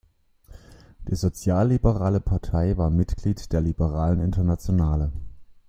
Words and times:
Die 1.07 1.15
Sozialliberale 1.15 2.21
Partei 2.21 2.75
war 2.75 2.89
Mitglied 2.89 3.53
der 3.53 3.61
Liberalen 3.61 4.19
Internationale. 4.19 5.11